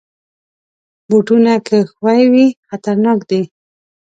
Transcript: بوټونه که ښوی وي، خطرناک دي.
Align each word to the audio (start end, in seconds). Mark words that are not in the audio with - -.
بوټونه 1.09 1.53
که 1.67 1.77
ښوی 1.93 2.21
وي، 2.31 2.47
خطرناک 2.69 3.19
دي. 3.29 3.41